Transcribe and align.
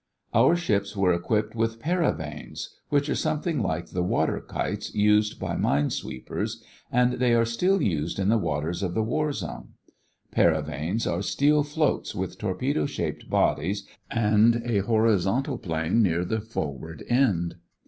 Our 0.33 0.55
ships 0.55 0.97
were 0.97 1.13
equipped 1.13 1.53
with 1.53 1.79
"paravanes" 1.79 2.69
which 2.89 3.07
are 3.07 3.13
something 3.13 3.61
like 3.61 3.91
the 3.91 4.01
"water 4.01 4.39
kites" 4.41 4.95
used 4.95 5.39
by 5.39 5.55
mine 5.55 5.91
sweepers, 5.91 6.63
and 6.91 7.19
they 7.19 7.35
are 7.35 7.45
still 7.45 7.83
used 7.83 8.17
in 8.17 8.27
the 8.27 8.39
waters 8.39 8.81
of 8.81 8.95
the 8.95 9.03
war 9.03 9.31
zone. 9.31 9.73
Paravanes 10.31 11.05
are 11.05 11.21
steel 11.21 11.61
floats 11.61 12.15
with 12.15 12.39
torpedo 12.39 12.87
shaped 12.87 13.29
bodies 13.29 13.85
and 14.09 14.63
a 14.65 14.79
horizontal 14.79 15.59
plane 15.59 16.01
near 16.01 16.25
the 16.25 16.41
forward 16.41 17.03
end. 17.07 17.57